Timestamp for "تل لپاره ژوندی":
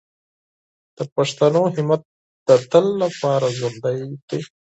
2.71-3.99